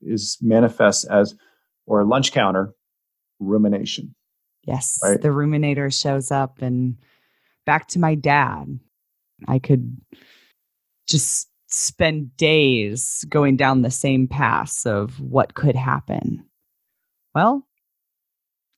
[0.00, 1.34] is manifest as
[1.86, 2.72] or lunch counter
[3.38, 4.14] rumination.
[4.64, 5.20] Yes, right?
[5.20, 6.96] the ruminator shows up, and
[7.66, 8.78] back to my dad.
[9.48, 10.00] I could
[11.06, 16.44] just spend days going down the same paths of what could happen.
[17.34, 17.66] Well,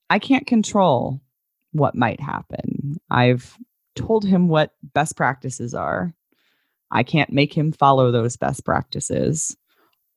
[0.09, 1.21] I can't control
[1.73, 2.97] what might happen.
[3.11, 3.59] I've
[3.97, 6.15] told him what best practices are.
[6.91, 9.57] I can't make him follow those best practices.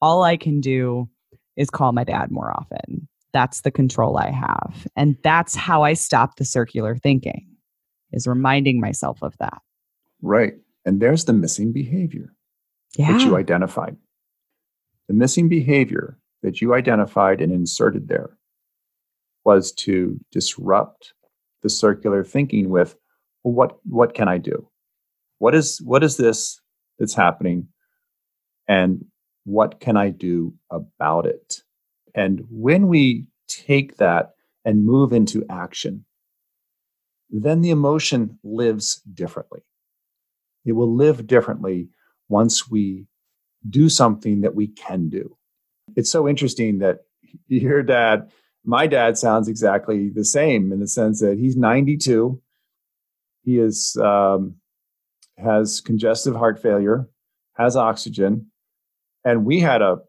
[0.02, 1.10] All I can do
[1.56, 3.08] is call my dad more often.
[3.34, 4.88] That's the control I have.
[4.96, 7.48] And that's how I stop the circular thinking.
[8.14, 9.62] is reminding myself of that.
[10.22, 10.54] Right.
[10.86, 12.34] And there's the missing behavior
[12.98, 13.14] Yeah.
[13.14, 13.96] that you identified.
[15.08, 18.38] The missing behavior that you identified and inserted there
[19.46, 21.14] was to disrupt
[21.64, 22.96] the circular thinking with
[23.44, 24.68] well, what what can I do?
[25.40, 26.60] What is what is this
[27.00, 27.68] that's happening?
[28.68, 29.06] And
[29.46, 31.62] what can I do about it?
[32.14, 34.32] And when we take that
[34.66, 36.04] and move into action,
[37.30, 39.62] then the emotion lives differently.
[40.66, 41.90] It will live differently
[42.30, 43.06] once we
[43.70, 45.36] do something that we can do.
[45.96, 47.00] It's so interesting that
[47.48, 48.30] your dad,
[48.66, 52.42] my dad sounds exactly the same in the sense that he's 92.
[53.44, 54.56] He is um,
[55.38, 57.08] has congestive heart failure,
[57.56, 58.48] has oxygen,
[59.24, 60.00] and we had a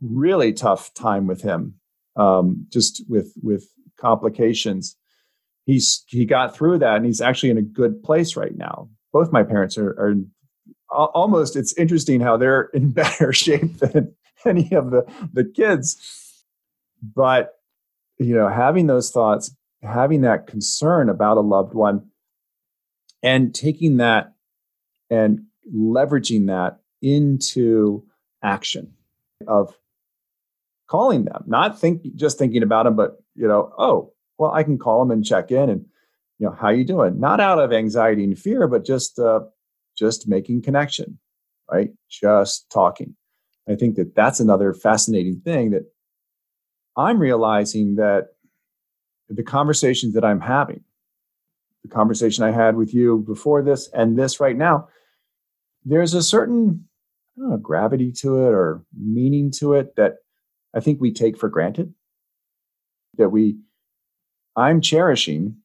[0.00, 1.74] really tough time with him,
[2.16, 3.68] um, just with with
[3.98, 4.96] complications.
[5.64, 8.90] He's he got through that, and he's actually in a good place right now.
[9.12, 10.14] Both my parents are, are
[10.90, 11.56] almost.
[11.56, 16.44] It's interesting how they're in better shape than any of the the kids,
[17.02, 17.54] but
[18.18, 22.08] you know, having those thoughts, having that concern about a loved one,
[23.22, 24.32] and taking that
[25.10, 28.04] and leveraging that into
[28.42, 28.92] action
[29.46, 29.76] of
[30.88, 34.78] calling them not think just thinking about them but you know oh well i can
[34.78, 35.84] call them and check in and
[36.38, 39.40] you know how you doing not out of anxiety and fear but just uh
[39.98, 41.18] just making connection
[41.70, 41.90] right?
[42.08, 43.14] Just talking.
[43.68, 45.84] I think that that's another fascinating thing that
[46.96, 48.28] i'm realizing that
[49.28, 50.82] the conversations that i'm having
[51.84, 54.88] the conversation i had with you before this and this right now
[55.84, 56.88] there's a certain
[57.38, 60.16] know, gravity to it or meaning to it that
[60.74, 61.94] I think we take for granted.
[63.16, 63.58] That we,
[64.56, 65.56] I'm cherishing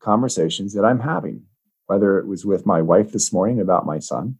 [0.00, 1.42] conversations that I'm having,
[1.86, 4.38] whether it was with my wife this morning about my son,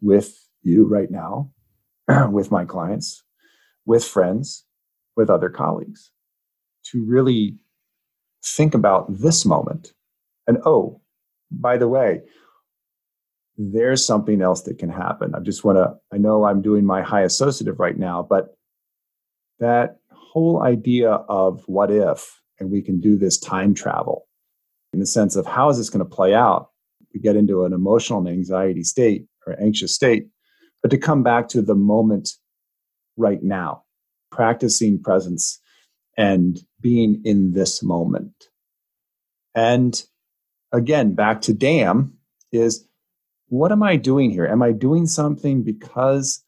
[0.00, 1.50] with you right now,
[2.30, 3.22] with my clients,
[3.86, 4.64] with friends,
[5.16, 6.10] with other colleagues,
[6.84, 7.58] to really
[8.44, 9.92] think about this moment.
[10.46, 11.00] And oh,
[11.50, 12.22] by the way,
[13.56, 15.34] there's something else that can happen.
[15.34, 18.56] I just want to, I know I'm doing my high associative right now, but
[19.58, 24.26] that whole idea of what if, and we can do this time travel
[24.92, 26.69] in the sense of how is this going to play out?
[27.12, 30.28] We get into an emotional and anxiety state or anxious state,
[30.82, 32.30] but to come back to the moment
[33.16, 33.84] right now,
[34.30, 35.60] practicing presence
[36.16, 38.48] and being in this moment.
[39.54, 40.02] And
[40.72, 42.14] again, back to DAM
[42.52, 42.86] is
[43.48, 44.46] what am I doing here?
[44.46, 46.44] Am I doing something because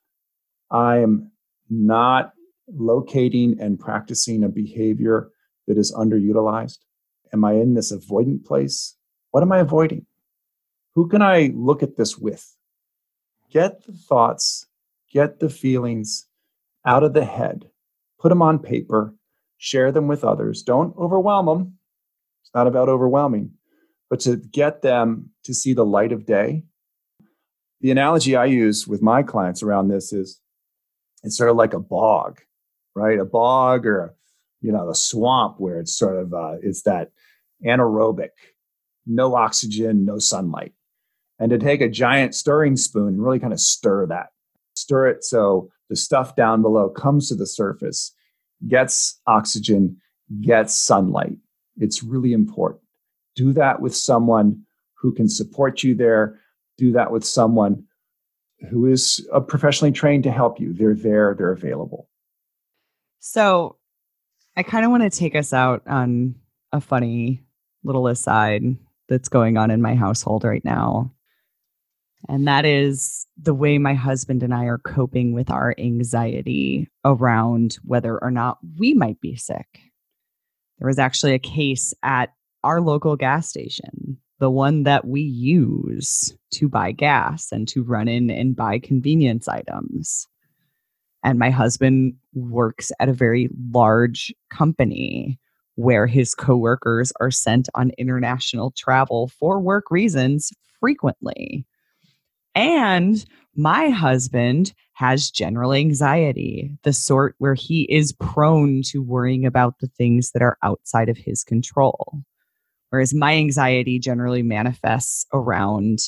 [0.70, 1.32] I'm
[1.68, 2.32] not
[2.68, 5.30] locating and practicing a behavior
[5.66, 6.78] that is underutilized?
[7.32, 8.96] Am I in this avoidant place?
[9.30, 10.06] What am I avoiding?
[10.94, 12.56] Who can I look at this with?
[13.50, 14.66] Get the thoughts,
[15.10, 16.26] get the feelings
[16.86, 17.70] out of the head,
[18.18, 19.14] put them on paper,
[19.58, 20.62] share them with others.
[20.62, 21.78] Don't overwhelm them.
[22.42, 23.52] It's not about overwhelming,
[24.10, 26.64] but to get them to see the light of day
[27.82, 30.40] the analogy I use with my clients around this is
[31.24, 32.40] it's sort of like a bog,
[32.94, 33.18] right?
[33.18, 34.14] A bog or
[34.60, 37.10] you know a swamp where it's sort of uh, it's that
[37.64, 38.30] anaerobic,
[39.04, 40.72] no oxygen, no sunlight,
[41.42, 44.28] and to take a giant stirring spoon and really kind of stir that,
[44.74, 48.14] stir it so the stuff down below comes to the surface,
[48.68, 50.00] gets oxygen,
[50.40, 51.36] gets sunlight.
[51.76, 52.82] It's really important.
[53.34, 54.62] Do that with someone
[54.94, 56.38] who can support you there
[56.78, 57.84] do that with someone
[58.70, 60.72] who is uh, professionally trained to help you.
[60.72, 62.08] They're there, they're available.
[63.20, 63.76] So
[64.56, 66.34] I kind of want to take us out on
[66.72, 67.44] a funny
[67.84, 68.62] little aside
[69.08, 71.12] that's going on in my household right now.
[72.28, 77.78] And that is the way my husband and I are coping with our anxiety around
[77.84, 79.66] whether or not we might be sick.
[80.78, 82.32] There was actually a case at
[82.62, 88.08] our local gas station the one that we use to buy gas and to run
[88.08, 90.26] in and buy convenience items.
[91.22, 95.38] And my husband works at a very large company
[95.76, 101.64] where his coworkers are sent on international travel for work reasons frequently.
[102.54, 103.24] And
[103.54, 109.88] my husband has general anxiety, the sort where he is prone to worrying about the
[109.88, 112.22] things that are outside of his control.
[112.90, 115.98] Whereas my anxiety generally manifests around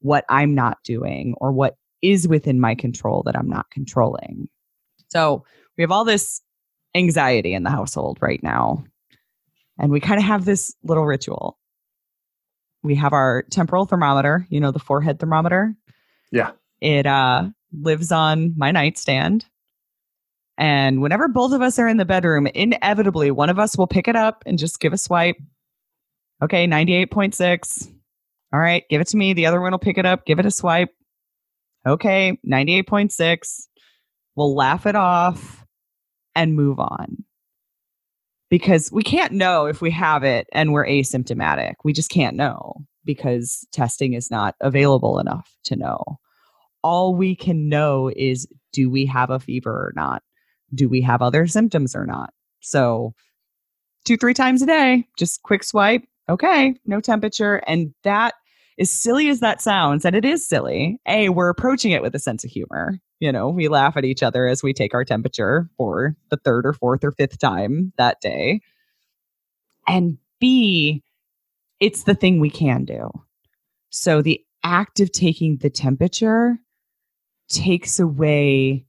[0.00, 4.48] what I'm not doing or what is within my control that I'm not controlling.
[5.08, 5.44] So
[5.76, 6.40] we have all this
[6.94, 8.84] anxiety in the household right now.
[9.78, 11.58] And we kind of have this little ritual.
[12.82, 15.74] we have our temporal thermometer, you know, the forehead thermometer.
[16.32, 16.52] Yeah.
[16.80, 19.44] It uh, lives on my nightstand.
[20.58, 24.08] And whenever both of us are in the bedroom, inevitably one of us will pick
[24.08, 25.36] it up and just give a swipe.
[26.42, 27.92] Okay, 98.6.
[28.52, 29.32] All right, give it to me.
[29.32, 30.90] The other one will pick it up, give it a swipe.
[31.86, 33.66] Okay, 98.6.
[34.34, 35.64] We'll laugh it off
[36.34, 37.24] and move on.
[38.50, 41.74] Because we can't know if we have it and we're asymptomatic.
[41.84, 46.18] We just can't know because testing is not available enough to know.
[46.82, 50.22] All we can know is do we have a fever or not?
[50.74, 52.32] Do we have other symptoms or not?
[52.60, 53.14] So,
[54.04, 56.04] two, three times a day, just quick swipe.
[56.28, 57.56] Okay, no temperature.
[57.66, 58.34] And that,
[58.78, 62.20] as silly as that sounds, and it is silly, A, we're approaching it with a
[62.20, 62.98] sense of humor.
[63.20, 66.66] You know, we laugh at each other as we take our temperature for the third
[66.66, 68.60] or fourth or fifth time that day.
[69.86, 71.02] And B,
[71.82, 73.10] it's the thing we can do.
[73.90, 76.56] So the act of taking the temperature
[77.48, 78.86] takes away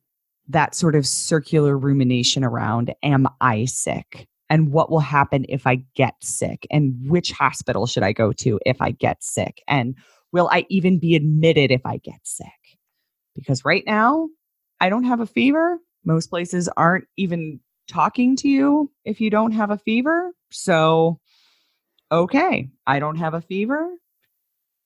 [0.48, 4.28] that sort of circular rumination around am I sick?
[4.48, 6.68] And what will happen if I get sick?
[6.70, 9.64] And which hospital should I go to if I get sick?
[9.68, 9.96] And
[10.32, 12.48] will I even be admitted if I get sick?
[13.34, 14.30] Because right now,
[14.80, 15.80] I don't have a fever.
[16.06, 20.32] Most places aren't even talking to you if you don't have a fever.
[20.52, 21.20] So,
[22.14, 23.90] okay, I don't have a fever.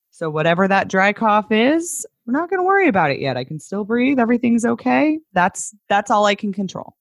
[0.09, 3.38] So, whatever that dry cough is, we're not going to worry about it yet.
[3.38, 4.19] I can still breathe.
[4.19, 5.19] Everything's okay.
[5.34, 6.95] That's that's all I can control.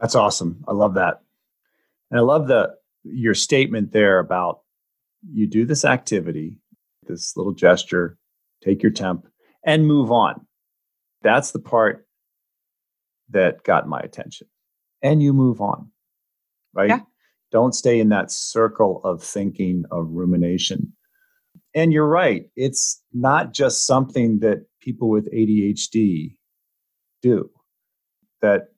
[0.00, 0.62] That's awesome.
[0.68, 1.22] I love that.
[2.10, 2.74] And I love the
[3.04, 4.60] your statement there about
[5.32, 6.58] you do this activity,
[7.06, 8.18] this little gesture,
[8.62, 9.26] take your temp
[9.64, 10.46] and move on.
[11.22, 12.06] That's the part
[13.30, 14.48] that got my attention.
[15.02, 15.90] And you move on.
[16.72, 16.88] Right?
[16.88, 17.00] Yeah.
[17.54, 20.92] Don't stay in that circle of thinking of rumination
[21.74, 22.48] and you're right.
[22.56, 26.36] It's not just something that people with ADHD
[27.20, 27.50] do,
[28.42, 28.68] that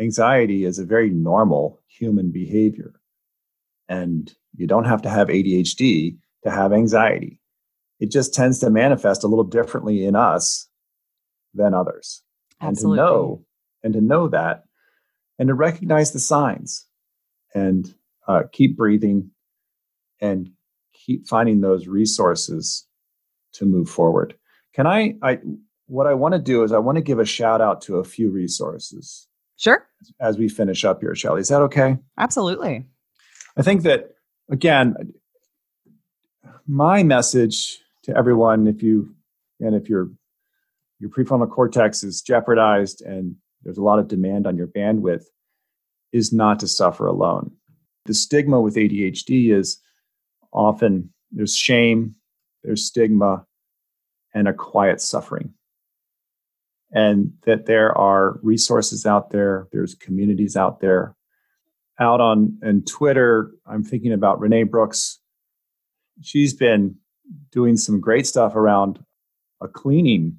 [0.00, 2.94] anxiety is a very normal human behavior.
[3.88, 7.38] And you don't have to have ADHD to have anxiety.
[8.00, 10.68] It just tends to manifest a little differently in us
[11.54, 12.22] than others.
[12.60, 12.98] Absolutely.
[12.98, 13.44] And to know
[13.84, 14.64] and to know that
[15.38, 16.86] and to recognize the signs
[17.54, 17.94] and
[18.28, 19.30] uh, keep breathing
[20.20, 20.50] and
[20.92, 22.86] keep finding those resources
[23.54, 24.34] to move forward.
[24.74, 25.38] Can I, I
[25.86, 28.04] what I want to do is I want to give a shout out to a
[28.04, 29.28] few resources.
[29.56, 29.86] Sure.
[30.20, 31.40] As we finish up here, Shelly.
[31.40, 31.98] Is that okay?
[32.18, 32.86] Absolutely.
[33.56, 34.14] I think that
[34.50, 34.94] again,
[36.66, 39.14] my message to everyone, if you
[39.60, 40.10] and if your
[40.98, 45.24] your prefrontal cortex is jeopardized and there's a lot of demand on your bandwidth,
[46.12, 47.52] is not to suffer alone.
[48.04, 49.78] The stigma with ADHD is
[50.52, 52.14] often there's shame,
[52.62, 53.46] there's stigma,
[54.34, 55.54] and a quiet suffering.
[56.90, 61.16] And that there are resources out there, there's communities out there.
[61.98, 65.18] Out on and Twitter, I'm thinking about Renee Brooks.
[66.20, 66.96] She's been
[67.50, 68.98] doing some great stuff around
[69.60, 70.38] a cleaning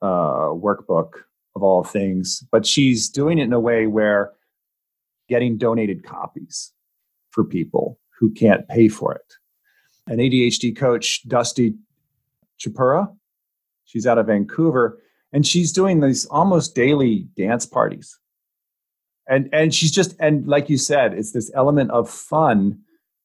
[0.00, 1.12] uh, workbook
[1.54, 4.32] of all things, but she's doing it in a way where
[5.28, 6.72] getting donated copies
[7.30, 9.34] for people who can't pay for it.
[10.06, 11.74] An ADHD coach, Dusty
[12.58, 13.12] Chipura,
[13.84, 15.00] she's out of Vancouver,
[15.32, 18.18] and she's doing these almost daily dance parties.
[19.28, 22.78] And and she's just and like you said, it's this element of fun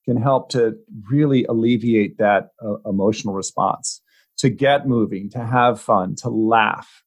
[0.05, 0.75] can help to
[1.09, 4.01] really alleviate that uh, emotional response,
[4.37, 7.03] to get moving, to have fun, to laugh.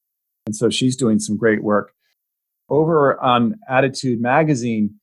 [0.47, 1.93] And so she's doing some great work.
[2.69, 4.95] Over on ADDitude Magazine,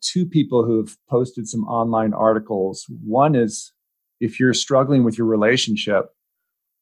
[0.00, 2.86] two people who've posted some online articles.
[3.04, 3.72] One is
[4.20, 6.06] if you're struggling with your relationship,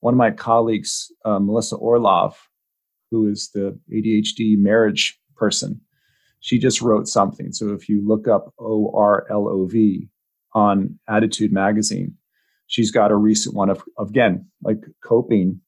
[0.00, 2.38] one of my colleagues, uh, Melissa Orlov,
[3.10, 5.80] who is the ADHD marriage person,
[6.40, 7.52] she just wrote something.
[7.52, 10.08] So if you look up O R L O V
[10.54, 12.14] on ADDitude Magazine,
[12.66, 15.60] she's got a recent one of, of again, like coping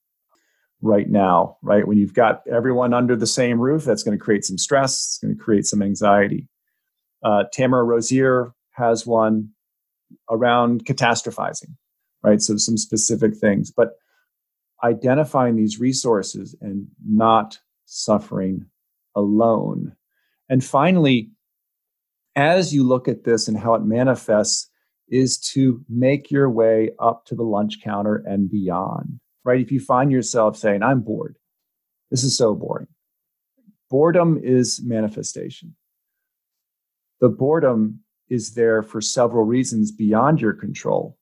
[0.83, 1.87] right now, right?
[1.87, 5.19] When you've got everyone under the same roof, that's going to create some stress, it's
[5.19, 6.49] going to create some anxiety.
[7.25, 9.51] Uh, Tamara Rosier has one
[10.29, 11.77] around catastrophizing,
[12.23, 12.43] right?
[12.43, 13.91] So some specific things, but
[14.83, 18.67] identifying these resources and not suffering
[19.15, 19.95] alone.
[20.49, 21.31] And finally,
[22.35, 24.69] as you look at this and how it manifests,
[25.09, 29.61] is to make your way up to the lunch counter and beyond, right?
[29.61, 31.37] If you find yourself saying, I'm bored,
[32.11, 32.89] this is so boring.
[33.91, 35.75] Boredom is manifestation
[37.23, 41.17] the boredom is there for several reasons beyond your control.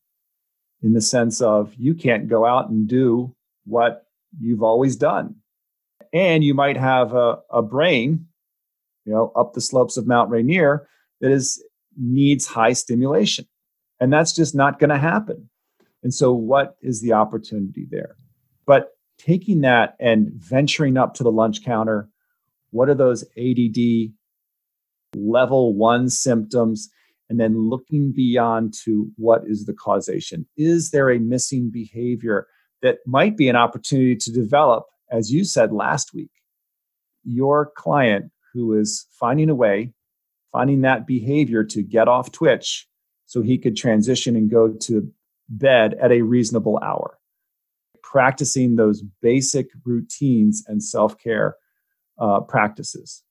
[0.82, 4.06] in the sense of you can't go out and do what
[4.40, 5.34] you've always done.
[6.10, 8.26] And you might have a, a brain,
[9.04, 10.88] you know, up the slopes of Mount Rainier
[11.20, 11.62] that is
[11.98, 13.44] needs high stimulation.
[14.00, 15.49] And that's just not going to happen.
[16.02, 18.16] And so, what is the opportunity there?
[18.66, 22.08] But taking that and venturing up to the lunch counter,
[22.70, 24.12] what are those ADD
[25.14, 26.88] level one symptoms?
[27.28, 30.46] And then looking beyond to what is the causation?
[30.56, 32.48] Is there a missing behavior
[32.82, 36.32] that might be an opportunity to develop, as you said last week?
[37.22, 39.92] Your client who is finding a way,
[40.50, 42.88] finding that behavior to get off Twitch
[43.26, 45.12] so he could transition and go to
[45.50, 47.18] bed at a reasonable hour.
[48.02, 51.56] Practicing those basic routines and self care
[52.18, 53.22] uh, practices.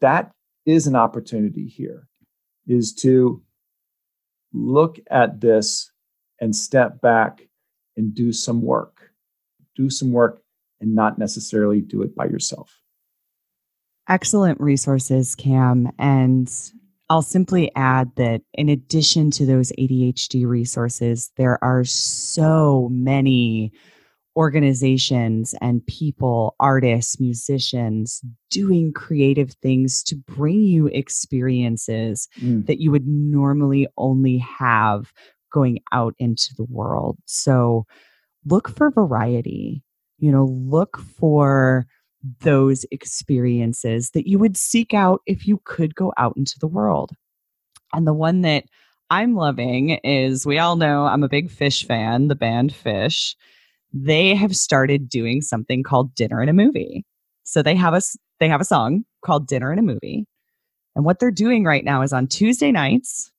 [0.00, 0.32] That
[0.66, 2.06] is an opportunity here,
[2.66, 3.42] is to
[4.52, 5.90] look at this
[6.40, 7.48] and step back
[7.96, 9.10] and do some work.
[9.76, 10.42] Do some work
[10.80, 12.80] and not necessarily do it by yourself.
[14.08, 15.92] Excellent resources, Cam.
[15.98, 16.50] And
[17.10, 23.72] I'll simply add that in addition to those ADHD resources, there are so many
[24.36, 32.64] organizations and people, artists, musicians doing creative things to bring you experiences mm.
[32.66, 35.12] that you would normally only have
[35.52, 37.18] going out into the world.
[37.26, 37.86] So
[38.46, 39.82] look for variety,
[40.18, 41.86] you know, look for
[42.40, 47.12] those experiences that you would seek out if you could go out into the world.
[47.92, 48.64] And the one that
[49.10, 53.34] I'm loving is we all know I'm a big Phish fan, the band Phish.
[53.92, 57.04] They have started doing something called Dinner and a Movie.
[57.42, 58.00] So they have a
[58.38, 60.26] they have a song called Dinner and a Movie.
[60.94, 63.32] And what they're doing right now is on Tuesday nights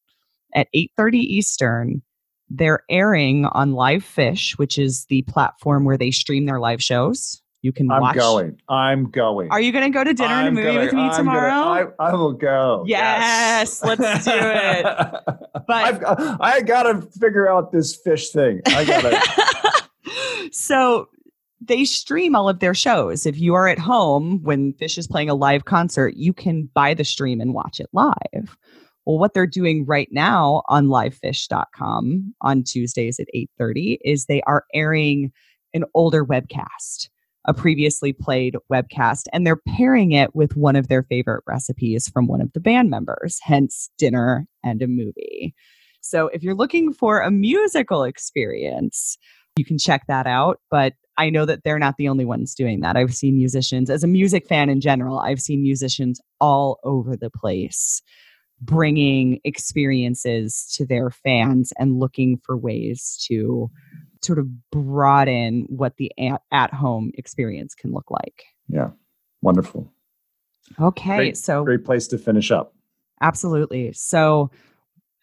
[0.53, 2.01] at 8:30 Eastern,
[2.49, 7.41] they're airing on LivePhish, which is the platform where they stream their live shows.
[7.61, 8.15] You can I'm watch.
[8.15, 8.59] going.
[8.69, 9.51] I'm going.
[9.51, 11.15] Are you going to go to dinner I'm and a movie gonna, with me I'm
[11.15, 11.49] tomorrow?
[11.49, 12.83] Gonna, I, I, will go.
[12.87, 13.99] Yes, yes.
[13.99, 15.37] let's do it.
[15.67, 18.61] But I've, I got to figure out this Phish thing.
[18.65, 20.49] I got to.
[20.51, 21.07] so
[21.61, 23.25] they stream all of their shows.
[23.25, 26.95] If you are at home when Phish is playing a live concert, you can buy
[26.95, 28.57] the stream and watch it live.
[29.05, 34.65] Well, what they're doing right now on livephish.com on Tuesdays at 8:30 is they are
[34.73, 35.31] airing
[35.73, 37.09] an older webcast
[37.45, 42.27] a previously played webcast and they're pairing it with one of their favorite recipes from
[42.27, 45.55] one of the band members, hence dinner and a movie.
[46.01, 49.17] So if you're looking for a musical experience,
[49.57, 50.59] you can check that out.
[50.69, 52.95] But I know that they're not the only ones doing that.
[52.95, 57.29] I've seen musicians, as a music fan in general, I've seen musicians all over the
[57.29, 58.01] place
[58.61, 63.69] bringing experiences to their fans and looking for ways to
[64.21, 66.11] sort of broaden what the
[66.51, 68.45] at home experience can look like.
[68.67, 68.89] Yeah.
[69.41, 69.91] Wonderful.
[70.79, 71.17] Okay.
[71.17, 72.73] Great, so great place to finish up.
[73.21, 73.91] Absolutely.
[73.93, 74.51] So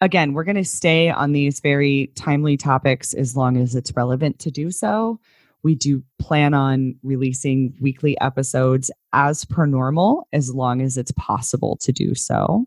[0.01, 4.39] again, we're going to stay on these very timely topics as long as it's relevant
[4.39, 5.19] to do so.
[5.61, 11.77] We do plan on releasing weekly episodes as per normal, as long as it's possible
[11.81, 12.65] to do so.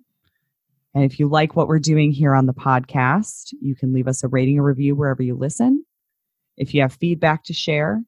[0.95, 4.23] And if you like what we're doing here on the podcast, you can leave us
[4.23, 5.87] a rating or review wherever you listen.
[6.57, 8.03] If you have feedback to share,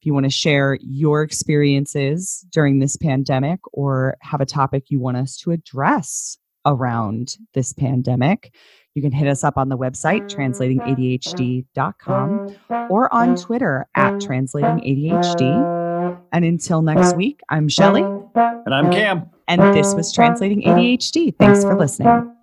[0.00, 5.00] if you want to share your experiences during this pandemic or have a topic you
[5.00, 8.54] want us to address around this pandemic,
[8.94, 12.56] you can hit us up on the website, translatingadhd.com,
[12.90, 16.18] or on Twitter at translatingadhd.
[16.32, 18.02] And until next week, I'm Shelly.
[18.02, 19.30] And I'm Cam.
[19.48, 21.34] And this was Translating ADHD.
[21.38, 22.34] Thanks for listening.